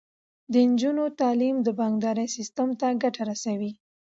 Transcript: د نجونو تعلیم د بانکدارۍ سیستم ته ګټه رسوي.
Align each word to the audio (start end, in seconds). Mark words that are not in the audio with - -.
د 0.51 0.53
نجونو 0.69 1.03
تعلیم 1.21 1.55
د 1.63 1.67
بانکدارۍ 1.79 2.27
سیستم 2.37 2.69
ته 2.79 2.87
ګټه 3.03 3.21
رسوي. 3.29 3.71